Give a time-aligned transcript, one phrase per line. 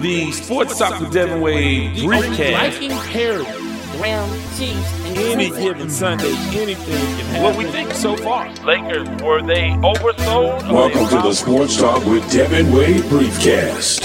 [0.00, 2.52] the Sports Talk with Devin Wade briefcast.
[2.52, 3.44] Liking Perry,
[3.98, 7.42] Brown Chiefs, and Any given Sunday, anything can happen.
[7.42, 8.52] What we think so far.
[8.64, 10.70] Lakers, were they oversold?
[10.70, 14.02] Welcome to the Sports Talk with Devin Wade Briefcast.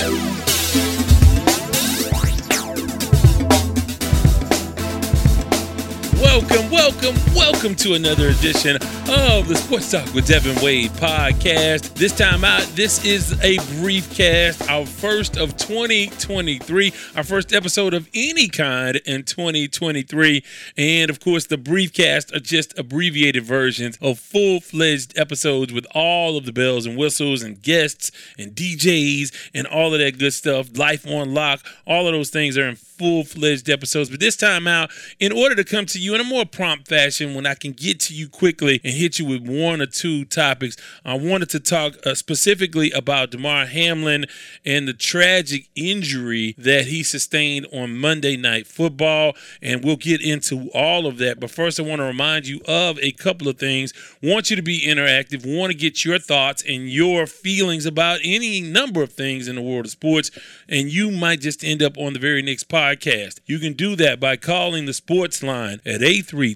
[6.22, 11.94] Welcome, welcome, welcome to another edition of the Sports Talk with Devin Wade podcast.
[11.94, 18.10] This time out, this is a briefcast, our first of 2023, our first episode of
[18.16, 20.44] any kind in 2023.
[20.76, 25.86] And of course, the brief briefcast are just abbreviated versions of full fledged episodes with
[25.94, 30.34] all of the bells and whistles and guests and DJs and all of that good
[30.34, 30.76] stuff.
[30.76, 34.12] Life on lock, all of those things are in full fledged episodes.
[34.12, 37.34] But this time out, in order to come to you in a more prompt fashion,
[37.34, 40.78] when I can get to you quickly and hit you with one or two topics,
[41.04, 44.26] I wanted to talk uh, specifically about Damar Hamlin
[44.66, 49.34] and the tragic injury that he sustained on Monday Night Football.
[49.62, 51.42] And we'll get into all of that.
[51.42, 53.94] But first, I want to remind you of a couple of things.
[54.24, 58.62] Want you to be interactive, want to get your thoughts and your feelings about any
[58.62, 60.32] number of things in the world of sports.
[60.70, 63.40] And you might just end up on the very next podcast.
[63.46, 66.02] You can do that by calling the sports line at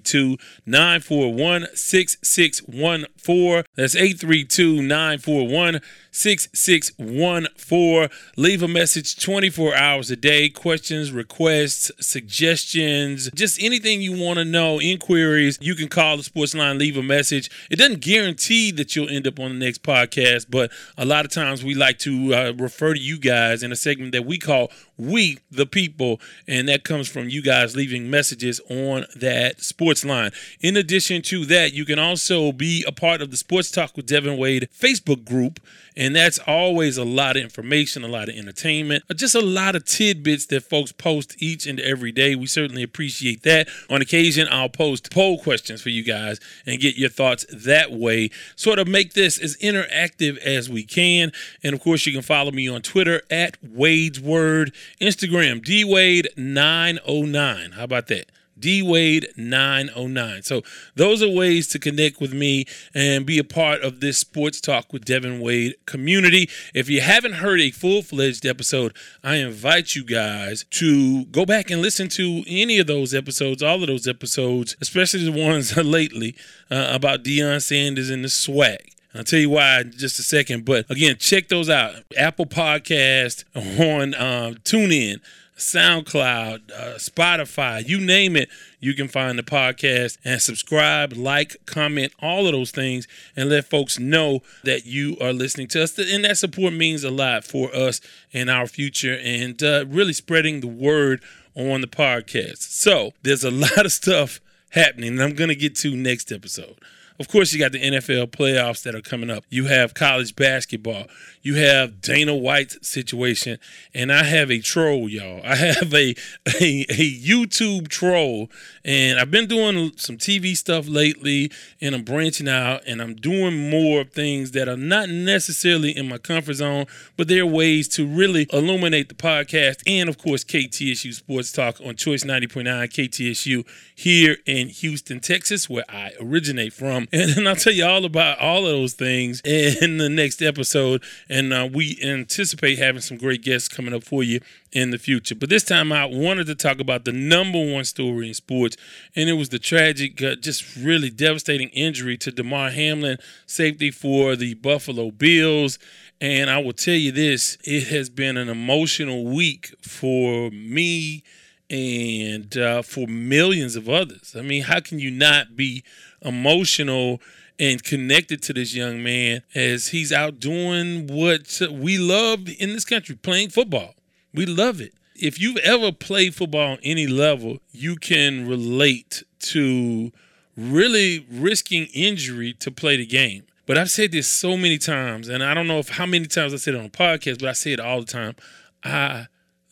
[0.05, 3.63] 832 941 6614.
[3.75, 5.81] That's 832 941
[6.11, 8.09] 6614.
[8.37, 10.49] Leave a message 24 hours a day.
[10.49, 15.57] Questions, requests, suggestions, just anything you want to know, inquiries.
[15.61, 17.49] You can call the sports line, leave a message.
[17.69, 21.31] It doesn't guarantee that you'll end up on the next podcast, but a lot of
[21.31, 24.71] times we like to uh, refer to you guys in a segment that we call
[24.97, 30.31] We the People, and that comes from you guys leaving messages on that sports line.
[30.61, 34.05] In addition to that, you can also be a part of the Sports Talk with
[34.05, 35.59] Devin Wade Facebook group.
[35.97, 39.75] And that's always a lot of information, a lot of entertainment, uh, just a lot
[39.75, 42.35] of tidbits that folks post each and every day.
[42.35, 43.69] We certainly appreciate that.
[43.89, 48.29] On occasion, I'll post poll questions for you guys and get your thoughts that way.
[48.57, 51.31] Sort of make this as interactive as we can.
[51.63, 57.73] And of course, you can follow me on Twitter at Wade's Word, Instagram, DWade909.
[57.73, 58.31] How about that?
[58.59, 60.45] DWade909.
[60.45, 60.61] So
[60.95, 64.93] those are ways to connect with me and be a part of this Sports Talk
[64.93, 66.49] with Devin Wade community.
[66.73, 71.81] If you haven't heard a full-fledged episode, I invite you guys to go back and
[71.81, 76.35] listen to any of those episodes, all of those episodes, especially the ones lately
[76.71, 78.94] uh, about Deion Sanders and the swag.
[79.15, 80.65] I'll tell you why in just a second.
[80.65, 81.95] But again, check those out.
[82.17, 85.21] Apple Podcast on um, TuneIn.
[85.57, 88.49] SoundCloud, uh, Spotify, you name it,
[88.81, 93.63] you can find the podcast and subscribe, like, comment, all of those things, and let
[93.63, 95.97] folks know that you are listening to us.
[95.97, 98.01] And that support means a lot for us
[98.33, 101.23] and our future and uh, really spreading the word
[101.55, 102.57] on the podcast.
[102.57, 106.75] So there's a lot of stuff happening, and I'm going to get to next episode.
[107.19, 109.45] Of course, you got the NFL playoffs that are coming up.
[109.49, 111.05] You have college basketball.
[111.45, 113.59] You have Dana White's situation,
[113.93, 115.41] and I have a troll, y'all.
[115.45, 116.15] I have a,
[116.59, 118.49] a a YouTube troll,
[118.83, 123.69] and I've been doing some TV stuff lately, and I'm branching out, and I'm doing
[123.69, 128.47] more things that are not necessarily in my comfort zone, but they're ways to really
[128.51, 133.63] illuminate the podcast, and of course, KTSU Sports Talk on Choice 90.9 KTSU
[133.93, 137.07] here in Houston, Texas, where I originate from.
[137.11, 141.03] And, I'll tell you all about all of those things in the next episode.
[141.29, 144.39] And uh, we anticipate having some great guests coming up for you
[144.71, 145.35] in the future.
[145.35, 148.77] But this time I wanted to talk about the number one story in sports,
[149.15, 154.35] and it was the tragic, uh, just really devastating injury to Damar Hamlin, safety for
[154.35, 155.79] the Buffalo Bills.
[156.21, 161.23] And I will tell you this it has been an emotional week for me
[161.69, 164.35] and uh, for millions of others.
[164.37, 165.83] I mean, how can you not be
[166.21, 167.21] emotional
[167.59, 172.85] and connected to this young man as he's out doing what we love in this
[172.85, 173.95] country playing football?
[174.33, 174.93] We love it.
[175.15, 180.11] If you've ever played football on any level, you can relate to
[180.57, 183.43] really risking injury to play the game.
[183.65, 186.53] But I've said this so many times, and I don't know if how many times
[186.53, 188.35] I said it on a podcast, but I say it all the time.
[188.83, 189.27] I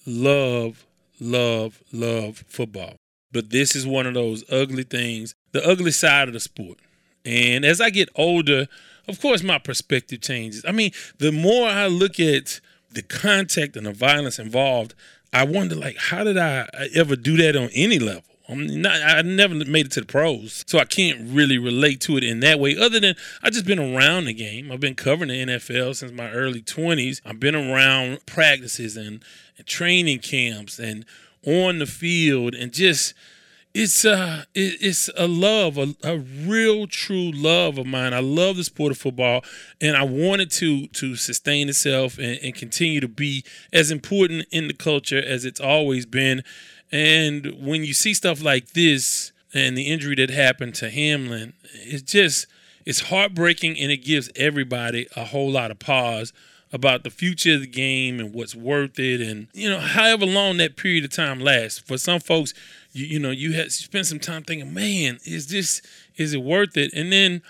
[0.06, 0.86] love
[1.24, 2.96] love, love football.
[3.32, 6.78] But this is one of those ugly things, the ugly side of the sport.
[7.26, 8.68] And as I get older,
[9.08, 10.64] of course, my perspective changes.
[10.68, 12.60] I mean, the more I look at
[12.92, 14.94] the contact and the violence involved,
[15.32, 18.24] I wonder, like, how did I ever do that on any level?
[18.50, 22.18] I'm not, I never made it to the pros, so I can't really relate to
[22.18, 22.78] it in that way.
[22.78, 24.72] Other than I've just been around the game.
[24.72, 27.22] I've been covering the NFL since my early 20s.
[27.26, 29.24] I've been around practices and,
[29.58, 31.06] and training camps and
[31.46, 33.14] on the field and just
[33.74, 38.14] it's uh it, it's a love a, a real true love of mine.
[38.14, 39.44] I love the sport of football
[39.82, 44.46] and i want it to to sustain itself and, and continue to be as important
[44.52, 46.44] in the culture as it's always been.
[46.92, 52.12] And when you see stuff like this and the injury that happened to hamlin it's
[52.12, 52.48] just
[52.86, 56.34] it's heartbreaking and it gives everybody a whole lot of pause
[56.74, 60.58] about the future of the game and what's worth it and you know however long
[60.58, 61.80] that period of time lasts.
[61.80, 62.54] For some folks
[62.94, 65.82] you, you know you had spent some time thinking man is this
[66.16, 66.94] is it worth it?
[66.94, 67.42] And then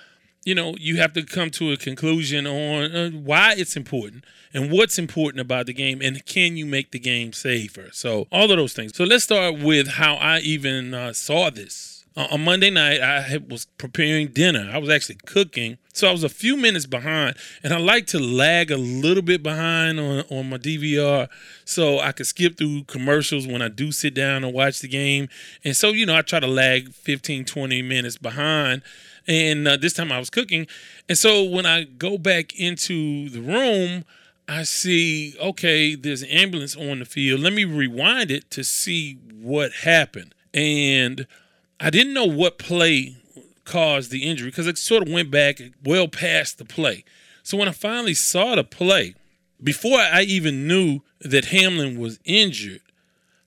[0.44, 4.72] you know you have to come to a conclusion on uh, why it's important and
[4.72, 7.90] what's important about the game and can you make the game safer?
[7.92, 8.96] So all of those things.
[8.96, 13.66] So let's start with how i even uh, saw this on Monday night, I was
[13.78, 14.70] preparing dinner.
[14.72, 15.80] I was actually cooking.
[15.94, 19.42] So I was a few minutes behind, and I like to lag a little bit
[19.44, 21.28] behind on, on my DVR
[21.66, 25.28] so I could skip through commercials when I do sit down and watch the game.
[25.64, 28.82] And so, you know, I try to lag 15, 20 minutes behind.
[29.28, 30.68] And uh, this time I was cooking.
[31.08, 34.04] And so when I go back into the room,
[34.48, 37.40] I see, okay, there's an ambulance on the field.
[37.40, 40.36] Let me rewind it to see what happened.
[40.54, 41.26] And
[41.84, 43.18] I didn't know what play
[43.66, 47.04] caused the injury because it sort of went back well past the play.
[47.44, 49.16] So when I finally saw the play,
[49.62, 52.80] before I even knew that Hamlin was injured,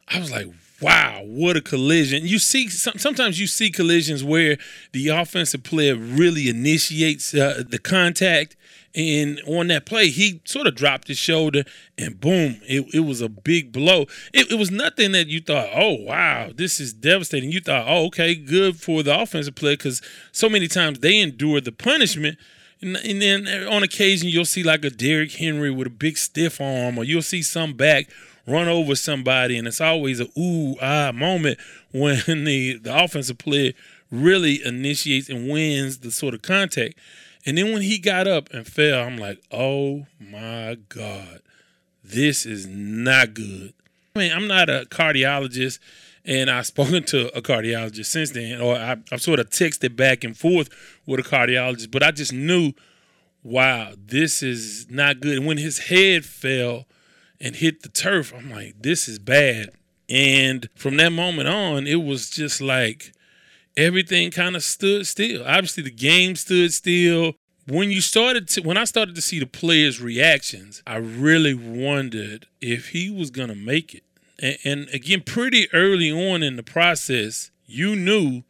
[0.07, 0.49] I was like,
[0.81, 2.27] wow, what a collision.
[2.27, 4.59] You see, sometimes you see collisions where
[4.93, 8.57] the offensive player really initiates uh, the contact
[8.97, 11.65] and on that play, he sort of dropped his shoulder
[11.99, 14.07] and boom, it, it was a big blow.
[14.33, 17.53] It, it was nothing that you thought, oh, wow, this is devastating.
[17.53, 20.01] You thought, oh, okay, good for the offensive player because
[20.33, 22.39] so many times they endure the punishment.
[22.81, 26.59] And, and, then on occasion, you'll see like a Derrick Henry with a big stiff
[26.59, 28.09] arm, or you'll see some back
[28.47, 31.59] run over somebody, and it's always a ooh ah moment
[31.93, 33.73] when the, the offensive player
[34.11, 36.95] really initiates and wins the sort of contact.
[37.45, 41.41] And then when he got up and fell, I'm like, oh my God,
[42.03, 43.73] this is not good.
[44.15, 45.79] I mean, I'm not a cardiologist,
[46.25, 50.25] and I've spoken to a cardiologist since then, or I, have sort of texted back
[50.25, 50.69] and forth
[51.07, 52.73] with a cardiologist, but I just knew,
[53.43, 55.39] wow, this is not good.
[55.39, 56.87] And when his head fell
[57.41, 59.71] and hit the turf, I'm like, this is bad.
[60.09, 63.13] And from that moment on, it was just like
[63.77, 65.43] everything kind of stood still.
[65.45, 67.35] Obviously, the game stood still.
[67.69, 72.47] When you started to, when I started to see the players' reactions, I really wondered
[72.61, 74.05] if he was gonna make it.
[74.39, 78.45] And, and again, pretty early on in the process, you knew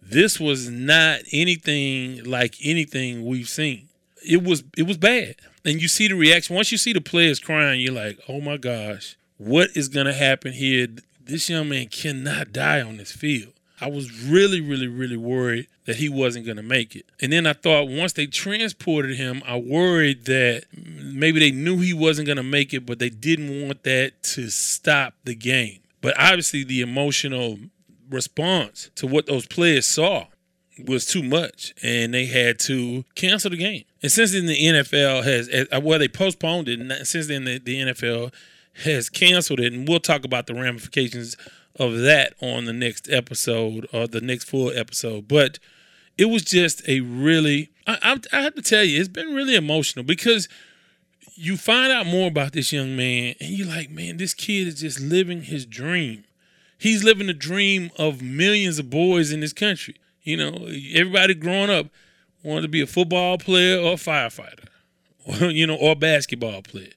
[0.00, 3.88] this was not anything like anything we've seen.
[4.26, 5.36] It was it was bad.
[5.64, 6.56] And you see the reaction.
[6.56, 10.52] Once you see the players crying, you're like, oh my gosh, what is gonna happen
[10.52, 10.88] here?
[11.24, 13.52] This young man cannot die on this field.
[13.82, 17.04] I was really, really, really worried that he wasn't going to make it.
[17.20, 21.92] And then I thought once they transported him, I worried that maybe they knew he
[21.92, 25.80] wasn't going to make it, but they didn't want that to stop the game.
[26.00, 27.58] But obviously, the emotional
[28.08, 30.26] response to what those players saw
[30.78, 33.84] was too much, and they had to cancel the game.
[34.02, 37.44] And since then, the NFL has, eh, uh, well, they postponed it, and since then,
[37.44, 38.32] the, the NFL
[38.84, 41.36] has canceled it, and we'll talk about the ramifications
[41.76, 45.28] of that on the next episode or the next full episode.
[45.28, 45.58] But
[46.18, 49.56] it was just a really, I, I, I have to tell you, it's been really
[49.56, 50.48] emotional because
[51.34, 54.80] you find out more about this young man and you're like, man, this kid is
[54.80, 56.24] just living his dream.
[56.78, 59.96] He's living the dream of millions of boys in this country.
[60.22, 61.86] You know, everybody growing up
[62.42, 64.66] wanted to be a football player or a firefighter,
[65.26, 66.92] or, you know, or basketball player.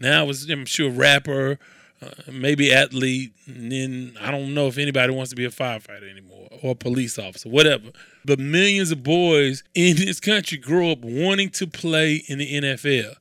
[0.00, 1.58] Now it's, I'm sure, rapper
[2.02, 6.10] uh, maybe athlete, and then I don't know if anybody wants to be a firefighter
[6.10, 7.90] anymore or a police officer, whatever.
[8.24, 13.14] But millions of boys in this country grow up wanting to play in the NFL.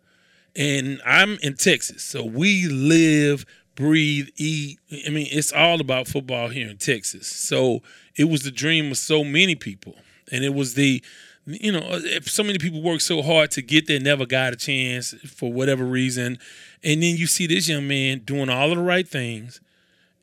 [0.56, 4.80] And I'm in Texas, so we live, breathe, eat.
[5.08, 7.28] I mean, it's all about football here in Texas.
[7.28, 7.82] So
[8.16, 9.96] it was the dream of so many people.
[10.32, 11.04] And it was the
[11.46, 15.14] you know, so many people work so hard to get there, never got a chance
[15.26, 16.38] for whatever reason.
[16.84, 19.60] And then you see this young man doing all of the right things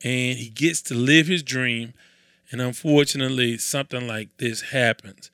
[0.03, 1.93] and he gets to live his dream.
[2.51, 5.31] And unfortunately, something like this happens.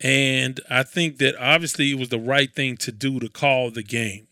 [0.00, 3.82] And I think that obviously it was the right thing to do to call the
[3.82, 4.26] game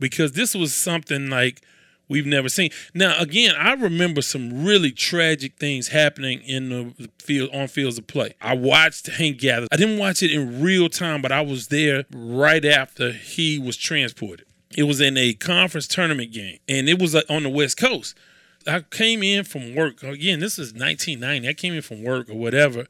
[0.00, 1.62] because this was something like
[2.08, 2.70] we've never seen.
[2.94, 8.06] Now, again, I remember some really tragic things happening in the field on fields of
[8.06, 8.34] play.
[8.40, 9.66] I watched Hank Gather.
[9.72, 13.76] I didn't watch it in real time, but I was there right after he was
[13.76, 14.46] transported.
[14.76, 18.16] It was in a conference tournament game, and it was uh, on the West Coast.
[18.66, 20.02] I came in from work.
[20.02, 21.48] Again, this is 1990.
[21.48, 22.86] I came in from work or whatever,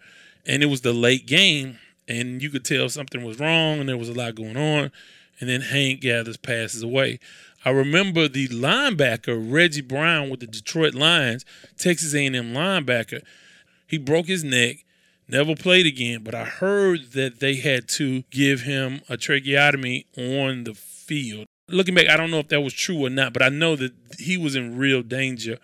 [0.47, 3.99] and it was the late game, and you could tell something was wrong, and there
[3.99, 4.91] was a lot going on.
[5.39, 7.21] And then Hank Gathers passes away.
[7.67, 11.45] I remember the linebacker Reggie Brown with the Detroit Lions,
[11.77, 13.23] Texas A&M linebacker.
[13.89, 14.85] He broke his neck,
[15.27, 16.23] never played again.
[16.23, 21.47] But I heard that they had to give him a tracheotomy on the field.
[21.69, 23.95] Looking back, I don't know if that was true or not, but I know that
[24.17, 25.59] he was in real danger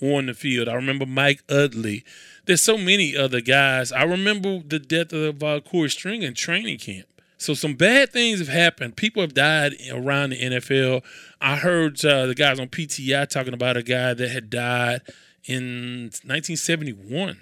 [0.00, 0.68] on the field.
[0.68, 2.04] I remember Mike Utley.
[2.44, 3.90] There's so many other guys.
[3.90, 7.08] I remember the death of uh, Korey Stringer in training camp.
[7.38, 8.96] So some bad things have happened.
[8.96, 11.04] People have died around the NFL.
[11.40, 15.02] I heard uh, the guys on PTI talking about a guy that had died
[15.44, 17.40] in 1971.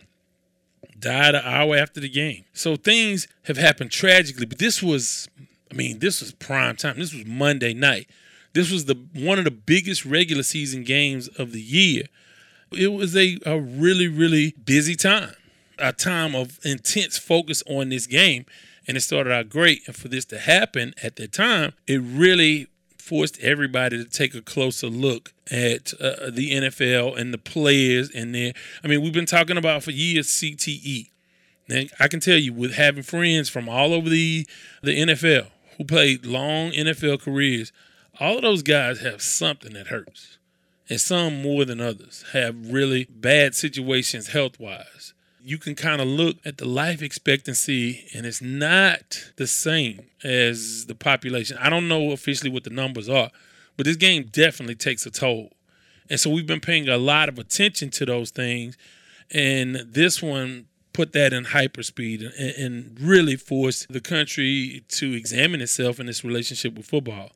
[0.99, 2.45] Died an hour after the game.
[2.53, 5.29] So things have happened tragically, but this was,
[5.73, 6.99] I mean, this was prime time.
[6.99, 8.09] This was Monday night.
[8.53, 12.05] This was the one of the biggest regular season games of the year.
[12.71, 15.35] It was a, a really, really busy time,
[15.79, 18.45] a time of intense focus on this game
[18.87, 19.83] and it started out great.
[19.87, 24.43] And for this to happen at the time, it really forced everybody to take a
[24.43, 28.53] closer look at uh, the NFL and the players and their.
[28.83, 31.11] I mean, we've been talking about for years CTE.
[31.69, 34.47] And I can tell you, with having friends from all over the
[34.83, 37.73] the NFL who played long NFL careers,
[38.21, 40.39] all of those guys have something that hurts,
[40.89, 45.13] and some more than others have really bad situations health wise
[45.47, 50.87] you can kind of look at the life expectancy and it's not the same as
[50.87, 51.57] the population.
[51.61, 53.31] I don't know officially what the numbers are,
[53.77, 55.53] but this game definitely takes a toll.
[56.11, 58.77] And so we've been paying a lot of attention to those things.
[59.31, 65.61] And this one put that in hyperspeed and, and really forced the country to examine
[65.61, 67.31] itself in its relationship with football.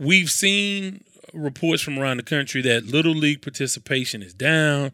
[0.00, 4.90] We've seen reports from around the country that little league participation is down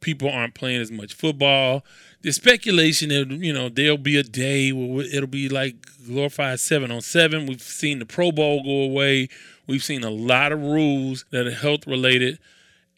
[0.00, 1.84] people aren't playing as much football.
[2.22, 5.76] The speculation that you know there'll be a day where it'll be like
[6.06, 7.46] glorified seven on seven.
[7.46, 9.28] We've seen the Pro Bowl go away.
[9.66, 12.38] We've seen a lot of rules that are health related.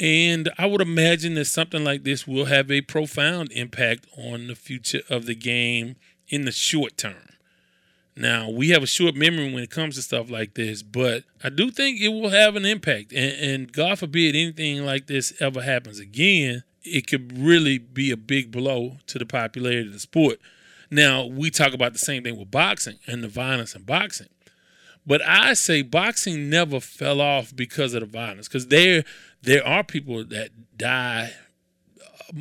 [0.01, 4.55] And I would imagine that something like this will have a profound impact on the
[4.55, 5.97] future of the game
[6.29, 7.29] in the short term.
[8.15, 11.51] Now, we have a short memory when it comes to stuff like this, but I
[11.51, 13.13] do think it will have an impact.
[13.13, 18.17] And, and God forbid anything like this ever happens again, it could really be a
[18.17, 20.39] big blow to the popularity of the sport.
[20.91, 24.29] Now, we talk about the same thing with boxing and the violence in boxing.
[25.07, 29.05] But I say boxing never fell off because of the violence, because there
[29.43, 31.33] there are people that die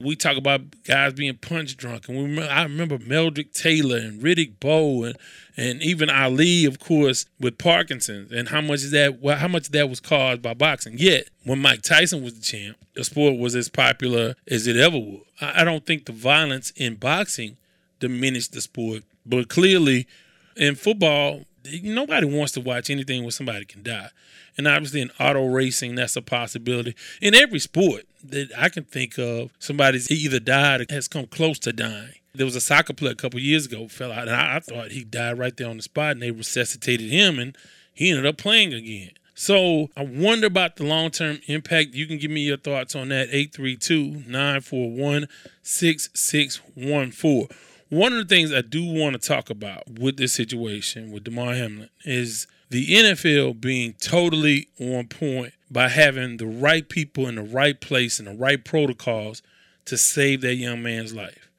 [0.00, 4.58] We talk about guys being punch drunk, and we I remember Meldrick Taylor and Riddick
[4.58, 5.14] Bowe, and
[5.58, 9.18] and even Ali, of course, with Parkinson's, and how much is that?
[9.38, 10.94] How much of that was caused by boxing?
[10.96, 14.96] Yet, when Mike Tyson was the champ, the sport was as popular as it ever
[14.96, 15.20] was.
[15.38, 17.58] I, I don't think the violence in boxing
[18.00, 19.04] diminish the sport.
[19.24, 20.06] But clearly,
[20.56, 21.44] in football,
[21.82, 24.10] nobody wants to watch anything where somebody can die.
[24.56, 26.94] And obviously, in auto racing, that's a possibility.
[27.20, 31.58] In every sport that I can think of, somebody's either died or has come close
[31.60, 32.14] to dying.
[32.34, 34.92] There was a soccer player a couple years ago fell out, and I, I thought
[34.92, 37.56] he died right there on the spot, and they resuscitated him, and
[37.92, 39.10] he ended up playing again.
[39.34, 41.94] So I wonder about the long term impact.
[41.94, 45.26] You can give me your thoughts on that 832 941
[45.62, 47.48] 6614.
[47.90, 51.54] One of the things I do want to talk about with this situation with Damar
[51.54, 57.42] Hamlin is the NFL being totally on point by having the right people in the
[57.42, 59.42] right place and the right protocols
[59.86, 61.50] to save that young man's life.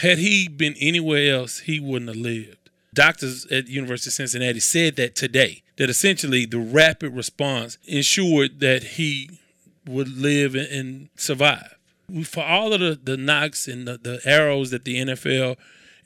[0.00, 2.70] Had he been anywhere else, he wouldn't have lived.
[2.94, 8.82] Doctors at University of Cincinnati said that today, that essentially the rapid response ensured that
[8.82, 9.38] he
[9.86, 11.76] would live and survive.
[12.24, 15.56] For all of the, the knocks and the, the arrows that the NFL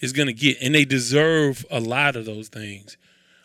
[0.01, 2.97] is going to get, and they deserve a lot of those things.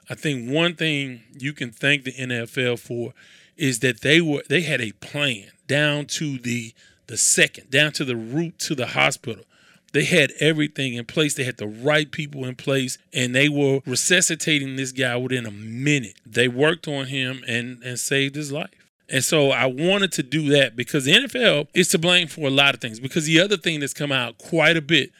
[0.09, 3.13] I think one thing you can thank the NFL for
[3.57, 6.73] is that they were they had a plan down to the
[7.07, 9.45] the second, down to the route to the hospital
[9.93, 11.35] They had everything in place.
[11.35, 15.51] They had the right people in place, and they were resuscitating this guy within a
[15.51, 16.15] minute.
[16.25, 18.82] They worked on him and, and saved his life.
[19.13, 22.49] And so I wanted to do that because the NFL is to blame for a
[22.49, 22.99] lot of things.
[22.99, 25.11] Because the other thing that's come out quite a bit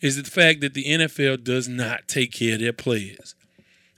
[0.00, 3.34] is the fact that the NFL does not take care of their players.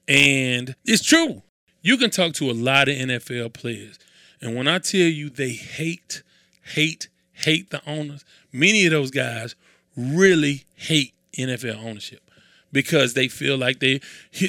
[0.09, 1.43] And it's true.
[1.83, 4.01] You can talk to a lot of NFL players.
[4.43, 6.25] And when I tell you they hate,
[6.63, 9.55] hate, hate the owners, many of those guys
[9.97, 12.24] really hate NFL ownership
[12.75, 14.01] because they feel like they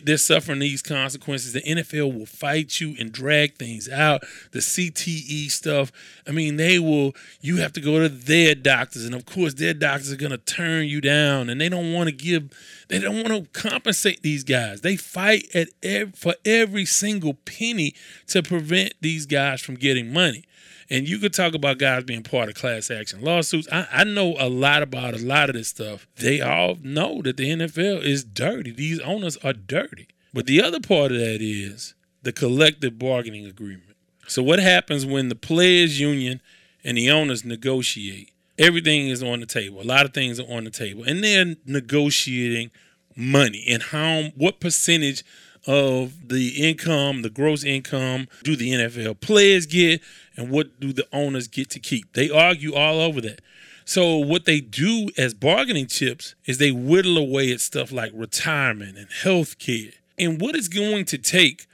[0.03, 1.53] they're suffering these consequences.
[1.53, 4.23] The NFL will fight you and drag things out.
[4.51, 5.91] The CTE stuff.
[6.27, 7.13] I mean, they will.
[7.39, 10.37] You have to go to their doctors, and of course, their doctors are going to
[10.37, 12.49] turn you down, and they don't want to give.
[12.89, 14.81] They don't want to compensate these guys.
[14.81, 15.69] They fight at
[16.17, 17.93] for every single penny
[18.27, 20.43] to prevent these guys from getting money.
[20.89, 23.67] And you could talk about guys being part of class action lawsuits.
[23.71, 26.07] I, I know a lot about a lot of this stuff.
[26.17, 28.71] They all know that the NFL is dirty.
[28.71, 30.07] These owners are dirty.
[30.33, 33.95] But the other part of that is the collective bargaining agreement.
[34.27, 36.41] So what happens when the players union
[36.83, 38.31] and the owners negotiate?
[38.57, 39.81] Everything is on the table.
[39.81, 41.03] A lot of things are on the table.
[41.03, 42.71] And they're negotiating
[43.15, 45.23] money and how what percentage
[45.67, 50.01] of the income, the gross income, do the NFL players get,
[50.37, 52.13] and what do the owners get to keep?
[52.13, 53.41] They argue all over that.
[53.85, 58.97] So what they do as bargaining chips is they whittle away at stuff like retirement
[58.97, 59.91] and health care.
[60.17, 61.67] And what it's going to take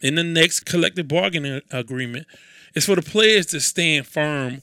[0.00, 2.26] in the next collective bargaining agreement
[2.74, 4.62] is for the players to stand firm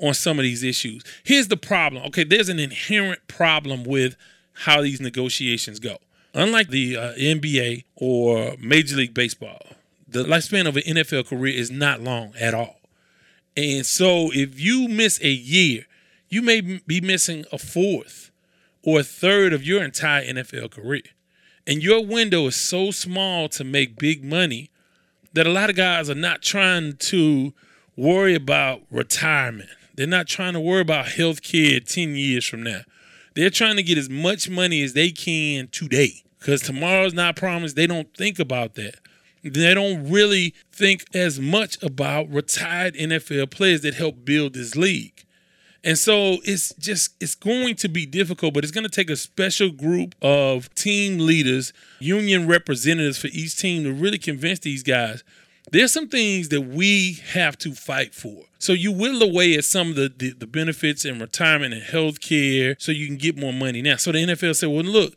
[0.00, 1.02] on some of these issues.
[1.22, 2.04] Here's the problem.
[2.06, 4.16] Okay, there's an inherent problem with
[4.52, 5.98] how these negotiations go.
[6.34, 9.60] Unlike the uh, NBA or Major League Baseball,
[10.06, 12.77] the lifespan of an NFL career is not long at all.
[13.58, 15.86] And so if you miss a year,
[16.28, 18.30] you may be missing a fourth
[18.84, 21.02] or a third of your entire NFL career.
[21.66, 24.70] And your window is so small to make big money
[25.32, 27.52] that a lot of guys are not trying to
[27.96, 29.70] worry about retirement.
[29.96, 32.82] They're not trying to worry about health care 10 years from now.
[33.34, 37.74] They're trying to get as much money as they can today because tomorrow's not promised.
[37.74, 39.00] They don't think about that.
[39.54, 45.24] They don't really think as much about retired NFL players that help build this league.
[45.84, 49.16] And so it's just it's going to be difficult, but it's going to take a
[49.16, 55.22] special group of team leaders, union representatives for each team to really convince these guys
[55.72, 58.44] there's some things that we have to fight for.
[58.58, 62.20] So you whittle away at some of the, the, the benefits in retirement and health
[62.20, 63.96] care so you can get more money now.
[63.96, 65.14] So the NFL said, well, look,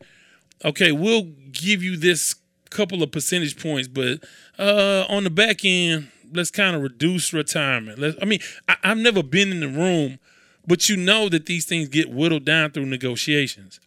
[0.63, 2.36] okay, we'll give you this
[2.71, 4.23] couple of percentage points, but
[4.57, 7.99] uh, on the back end, let's kind of reduce retirement.
[7.99, 10.19] Let's, I mean, I, I've never been in the room,
[10.65, 13.79] but you know that these things get whittled down through negotiations.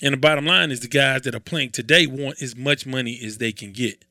[0.00, 3.20] And the bottom line is the guys that are playing today want as much money
[3.24, 4.04] as they can get.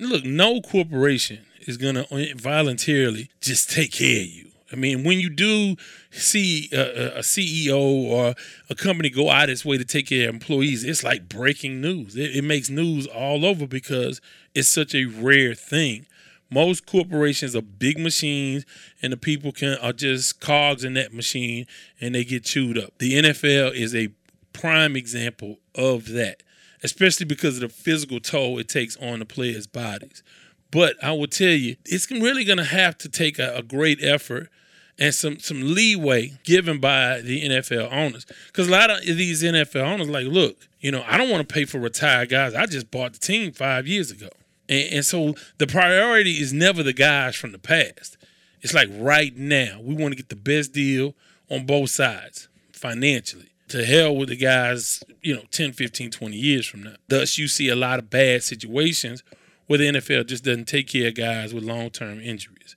[0.00, 4.47] Look, no corporation is going to voluntarily just take care of you.
[4.72, 5.76] I mean, when you do
[6.10, 8.34] see a, a, CEO or
[8.68, 12.16] a company go out its way to take care of employees, it's like breaking news.
[12.16, 14.20] It, it makes news all over because
[14.54, 16.06] it's such a rare thing.
[16.50, 18.64] Most corporations are big machines,
[19.02, 21.66] and the people can are just cogs in that machine,
[22.00, 22.98] and they get chewed up.
[22.98, 24.08] The NFL is a
[24.54, 26.42] prime example of that,
[26.82, 30.22] especially because of the physical toll it takes on the players' bodies.
[30.70, 34.02] But I will tell you, it's really going to have to take a, a, great
[34.02, 34.50] effort
[34.98, 38.26] and some some leeway given by the NFL owners.
[38.46, 41.52] Because a lot of these NFL owners like, look, you know, I don't want to
[41.52, 42.54] pay for retired guys.
[42.54, 44.28] I just bought the team five years ago.
[44.68, 48.16] And, and so the priority is never the guys from the past.
[48.60, 51.14] It's like right now, we want to get the best deal
[51.50, 53.46] on both sides financially.
[53.68, 56.94] To hell with the guys, you know, 10, 15, 20 years from now.
[57.08, 59.22] Thus, you see a lot of bad situations
[59.66, 62.76] where the NFL just doesn't take care of guys with long term injuries.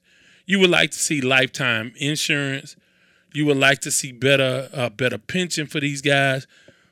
[0.52, 2.76] You would like to see lifetime insurance.
[3.32, 6.46] You would like to see better uh, better pension for these guys.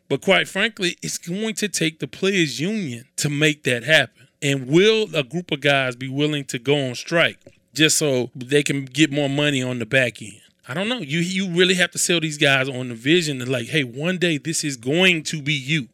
[0.09, 4.29] But quite frankly, it's going to take the players' union to make that happen.
[4.41, 7.37] And will a group of guys be willing to go on strike
[7.75, 10.41] just so they can get more money on the back end?
[10.67, 11.01] I don't know.
[11.01, 14.17] You you really have to sell these guys on the vision that like, hey, one
[14.17, 15.89] day this is going to be you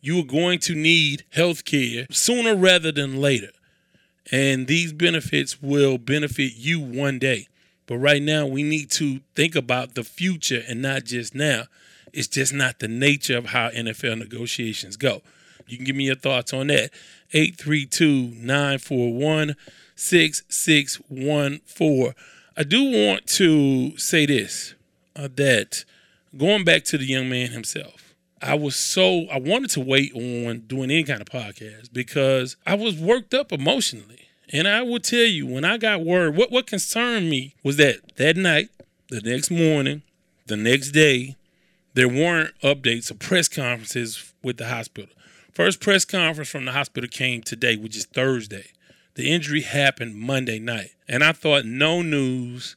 [0.00, 3.50] you are going to need health care sooner rather than later.
[4.30, 7.48] And these benefits will benefit you one day.
[7.86, 11.64] But right now, we need to think about the future and not just now.
[12.12, 15.22] It's just not the nature of how NFL negotiations go.
[15.66, 16.90] You can give me your thoughts on that.
[17.32, 19.56] 832 941
[19.96, 22.14] 6614.
[22.56, 24.74] I do want to say this
[25.16, 25.84] uh, that
[26.36, 28.11] going back to the young man himself.
[28.42, 32.74] I was so I wanted to wait on doing any kind of podcast because I
[32.74, 34.18] was worked up emotionally.
[34.52, 38.16] And I will tell you, when I got word, what what concerned me was that
[38.16, 38.68] that night,
[39.08, 40.02] the next morning,
[40.46, 41.36] the next day,
[41.94, 45.14] there weren't updates or press conferences with the hospital.
[45.52, 48.72] First press conference from the hospital came today, which is Thursday.
[49.14, 50.92] The injury happened Monday night.
[51.06, 52.76] And I thought no news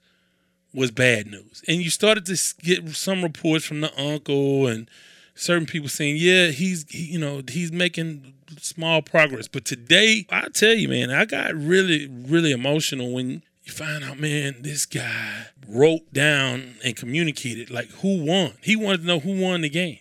[0.73, 1.63] was bad news.
[1.67, 4.89] And you started to get some reports from the uncle and
[5.36, 9.48] certain people saying, yeah, he's, he, you know, he's making small progress.
[9.48, 14.19] But today, I tell you, man, I got really, really emotional when you find out,
[14.19, 18.54] man, this guy wrote down and communicated like who won.
[18.62, 20.00] He wanted to know who won the game.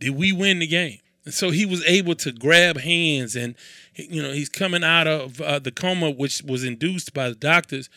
[0.00, 1.00] Did we win the game?
[1.24, 3.56] And so he was able to grab hands and,
[3.94, 7.90] you know, he's coming out of uh, the coma, which was induced by the doctors.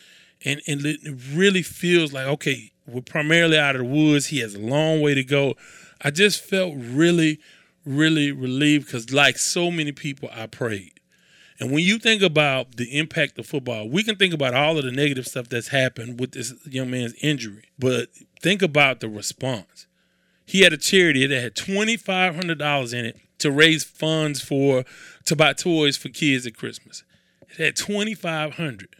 [0.44, 1.00] And, and it
[1.34, 4.28] really feels like, okay, we're primarily out of the woods.
[4.28, 5.56] He has a long way to go.
[6.02, 7.40] I just felt really,
[7.86, 10.94] really relieved because, like so many people, I prayed.
[11.60, 14.86] And when you think about the impact of football, we can think about all of
[14.86, 18.08] the negative stuff that's happened with this young man's injury, but
[18.42, 19.88] think about the response
[20.50, 24.84] he had a charity that had $2,500 in it to raise funds for
[25.26, 27.04] to buy toys for kids at Christmas.
[27.52, 28.96] It had 2,500.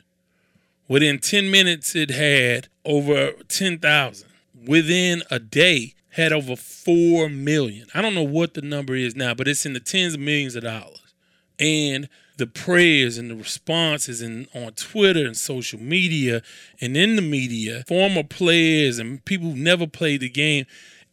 [0.88, 4.30] Within 10 minutes, it had over 10,000.
[4.64, 7.88] Within a day, had over 4 million.
[7.94, 10.56] I don't know what the number is now, but it's in the tens of millions
[10.56, 11.14] of dollars.
[11.60, 16.42] And the prayers and the responses and on Twitter and social media
[16.80, 20.66] and in the media, former players and people who never played the game,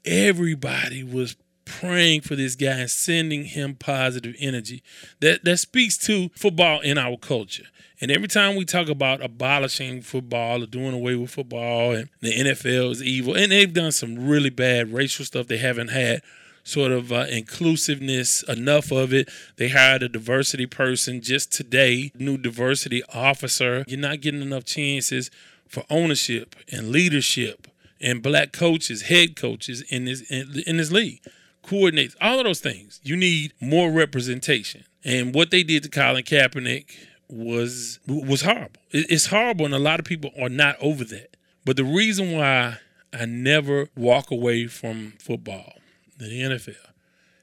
[0.04, 4.83] everybody was praying for this guy and sending him positive energy.
[5.20, 7.64] That that speaks to football in our culture.
[8.00, 12.33] And every time we talk about abolishing football or doing away with football and the
[12.33, 16.22] NFL is evil, and they've done some really bad racial stuff, they haven't had
[16.62, 19.31] sort of uh, inclusiveness enough of it.
[19.57, 23.85] They hired a diversity person just today, new diversity officer.
[23.87, 25.31] You're not getting enough chances
[25.66, 27.68] for ownership and leadership
[28.00, 31.20] and black coaches, head coaches in this in, in this league,
[31.66, 33.00] coordinates, all of those things.
[33.02, 34.85] You need more representation.
[35.05, 36.96] And what they did to Colin Kaepernick
[37.29, 38.81] was was horrible.
[38.90, 41.37] It's horrible, and a lot of people are not over that.
[41.64, 42.79] But the reason why
[43.12, 45.72] I never walk away from football,
[46.16, 46.92] the NFL,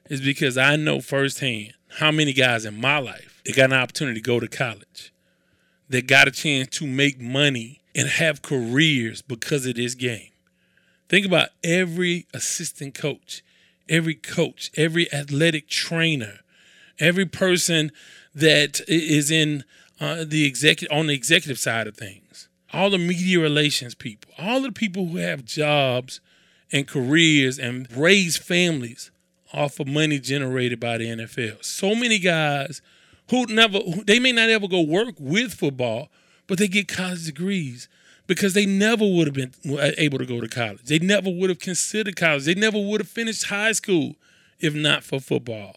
[0.08, 4.20] is because I know firsthand how many guys in my life that got an opportunity
[4.20, 5.12] to go to college,
[5.88, 10.30] that got a chance to make money and have careers because of this game.
[11.08, 13.42] Think about every assistant coach,
[13.88, 16.40] every coach, every athletic trainer,
[16.98, 17.90] every person
[18.34, 19.64] that is in
[20.00, 24.60] uh, the executive on the executive side of things, all the media relations people, all
[24.60, 26.20] the people who have jobs
[26.72, 29.10] and careers and raise families
[29.52, 31.64] off of money generated by the NFL.
[31.64, 32.82] So many guys
[33.30, 36.08] who never they may not ever go work with football,
[36.46, 37.88] but they get college degrees
[38.26, 39.52] because they never would have been
[39.98, 40.82] able to go to college.
[40.84, 42.44] They never would have considered college.
[42.44, 44.16] They never would have finished high school
[44.58, 45.76] if not for football.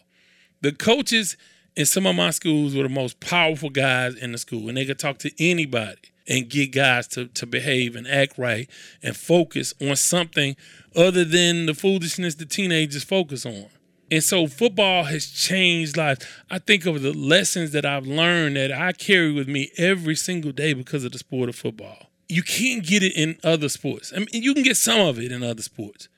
[0.60, 1.36] The coaches
[1.76, 4.84] in some of my schools were the most powerful guys in the school, and they
[4.84, 8.68] could talk to anybody and get guys to, to behave and act right
[9.02, 10.56] and focus on something
[10.96, 13.66] other than the foolishness the teenagers focus on.
[14.10, 16.26] And so football has changed lives.
[16.50, 20.52] I think of the lessons that I've learned that I carry with me every single
[20.52, 24.12] day because of the sport of football you can't get it in other sports.
[24.14, 26.08] I mean, you can get some of it in other sports,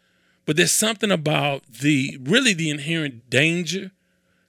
[0.44, 3.92] but there's something about the really the inherent danger,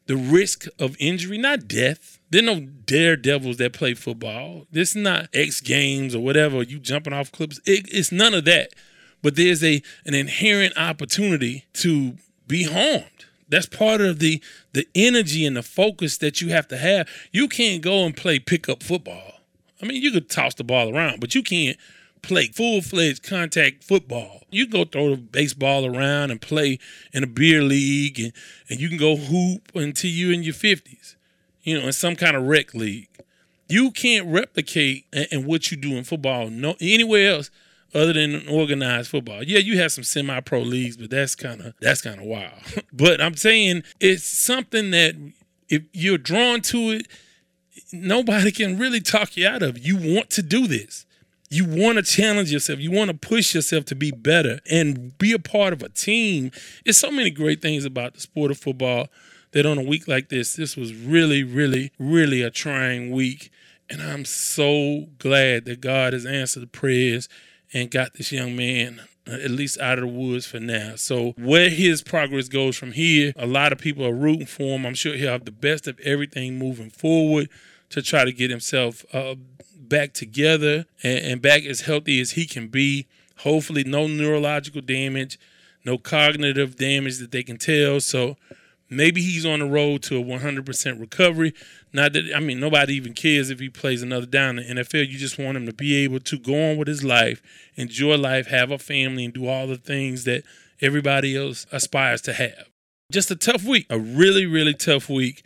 [0.07, 2.19] the risk of injury, not death.
[2.31, 4.65] There's no daredevils that play football.
[4.71, 6.63] This is not X Games or whatever.
[6.63, 7.59] You jumping off clips.
[7.65, 8.73] It, it's none of that.
[9.21, 12.15] But there's a an inherent opportunity to
[12.47, 13.25] be harmed.
[13.47, 14.41] That's part of the
[14.73, 17.07] the energy and the focus that you have to have.
[17.31, 19.40] You can't go and play pickup football
[19.81, 21.77] I mean, you could toss the ball around, but you can't
[22.21, 24.43] play full fledged contact football.
[24.51, 26.79] You can go throw the baseball around and play
[27.13, 28.33] in a beer league, and,
[28.69, 31.15] and you can go hoop until you're in your 50s,
[31.63, 33.09] you know, in some kind of rec league.
[33.67, 37.49] You can't replicate in what you do in football no anywhere else
[37.93, 39.43] other than organized football.
[39.43, 42.59] Yeah, you have some semi-pro leagues, but that's kind of that's kind of wild.
[42.93, 45.15] but I'm saying it's something that
[45.69, 47.07] if you're drawn to it,
[47.91, 49.77] nobody can really talk you out of.
[49.77, 51.05] You want to do this.
[51.49, 52.79] You want to challenge yourself.
[52.79, 56.51] You want to push yourself to be better and be a part of a team.
[56.85, 59.07] There's so many great things about the sport of football
[59.51, 63.51] that on a week like this, this was really, really, really a trying week.
[63.89, 67.27] And I'm so glad that God has answered the prayers
[67.73, 70.95] and got this young man uh, at least out of the woods for now.
[70.95, 74.85] So where his progress goes from here, a lot of people are rooting for him.
[74.85, 77.49] I'm sure he'll have the best of everything moving forward
[77.91, 79.35] to try to get himself uh,
[79.77, 83.07] back together and, and back as healthy as he can be.
[83.39, 85.39] Hopefully, no neurological damage,
[85.85, 87.99] no cognitive damage that they can tell.
[87.99, 88.37] So
[88.89, 91.53] maybe he's on the road to a 100% recovery.
[91.93, 95.09] Not that I mean nobody even cares if he plays another down in the NFL.
[95.09, 97.41] You just want him to be able to go on with his life,
[97.75, 100.43] enjoy life, have a family, and do all the things that
[100.81, 102.69] everybody else aspires to have.
[103.11, 105.43] Just a tough week, a really really tough week.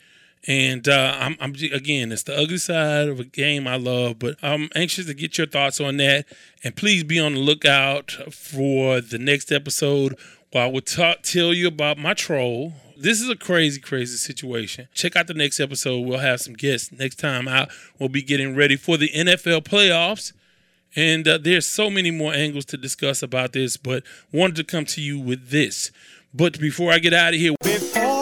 [0.47, 4.36] And uh, I'm, I'm again, it's the ugly side of a game I love, but
[4.43, 6.25] I'm anxious to get your thoughts on that.
[6.63, 10.15] And please be on the lookout for the next episode
[10.51, 14.88] where I will talk, tell you about my troll this is a crazy, crazy situation.
[14.93, 15.99] Check out the next episode.
[16.01, 17.69] We'll have some guests next time out.
[17.99, 20.34] We'll be getting ready for the NFL playoffs.
[20.95, 24.86] And uh, there's so many more angles to discuss about this, but wanted to come
[24.86, 25.91] to you with this.
[26.34, 28.14] But before I get out of here, before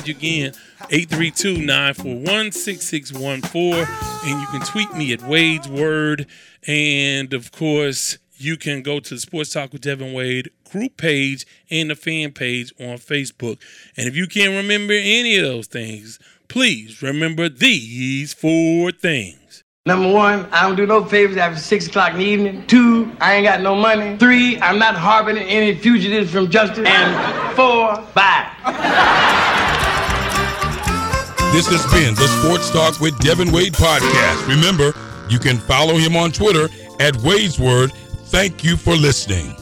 [0.00, 0.52] remind you again
[0.90, 3.86] 832 941 6614.
[4.24, 6.26] And you can tweet me at Wade's Word.
[6.66, 11.46] And of course, you can go to the Sports Talk with Devin Wade group page
[11.70, 13.60] and the fan page on Facebook.
[13.96, 19.64] And if you can't remember any of those things, please remember these four things.
[19.86, 22.66] Number one, I don't do no favors after six o'clock in the evening.
[22.66, 24.16] Two, I ain't got no money.
[24.18, 26.86] Three, I'm not harboring any fugitives from justice.
[26.86, 29.36] And four, bye.
[31.52, 34.46] This has been the Sports Talk with Devin Wade podcast.
[34.46, 34.94] Remember,
[35.28, 36.68] you can follow him on Twitter
[37.00, 37.92] at Wade's Word.
[38.26, 39.59] Thank you for listening.